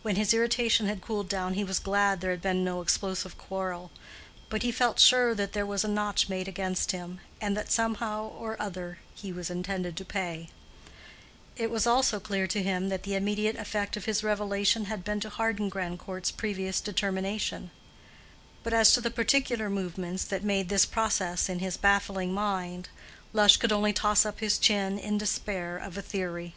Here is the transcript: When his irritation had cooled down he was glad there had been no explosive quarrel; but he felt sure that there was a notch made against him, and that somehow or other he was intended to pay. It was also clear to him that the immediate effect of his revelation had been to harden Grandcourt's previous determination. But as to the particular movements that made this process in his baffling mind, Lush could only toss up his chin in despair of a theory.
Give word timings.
When 0.00 0.16
his 0.16 0.32
irritation 0.32 0.86
had 0.86 1.02
cooled 1.02 1.28
down 1.28 1.52
he 1.52 1.62
was 1.62 1.78
glad 1.78 2.22
there 2.22 2.30
had 2.30 2.40
been 2.40 2.64
no 2.64 2.80
explosive 2.80 3.36
quarrel; 3.36 3.90
but 4.48 4.62
he 4.62 4.72
felt 4.72 4.98
sure 4.98 5.34
that 5.34 5.52
there 5.52 5.66
was 5.66 5.84
a 5.84 5.88
notch 5.88 6.26
made 6.30 6.48
against 6.48 6.92
him, 6.92 7.20
and 7.38 7.54
that 7.54 7.70
somehow 7.70 8.28
or 8.28 8.56
other 8.58 8.98
he 9.14 9.30
was 9.30 9.50
intended 9.50 9.94
to 9.98 10.06
pay. 10.06 10.48
It 11.54 11.70
was 11.70 11.86
also 11.86 12.18
clear 12.18 12.46
to 12.46 12.62
him 12.62 12.88
that 12.88 13.02
the 13.02 13.14
immediate 13.14 13.56
effect 13.56 13.94
of 13.98 14.06
his 14.06 14.24
revelation 14.24 14.86
had 14.86 15.04
been 15.04 15.20
to 15.20 15.28
harden 15.28 15.68
Grandcourt's 15.68 16.30
previous 16.30 16.80
determination. 16.80 17.70
But 18.64 18.72
as 18.72 18.94
to 18.94 19.02
the 19.02 19.10
particular 19.10 19.68
movements 19.68 20.24
that 20.24 20.42
made 20.42 20.70
this 20.70 20.86
process 20.86 21.50
in 21.50 21.58
his 21.58 21.76
baffling 21.76 22.32
mind, 22.32 22.88
Lush 23.34 23.58
could 23.58 23.72
only 23.72 23.92
toss 23.92 24.24
up 24.24 24.40
his 24.40 24.56
chin 24.56 24.98
in 24.98 25.18
despair 25.18 25.76
of 25.76 25.98
a 25.98 26.00
theory. 26.00 26.54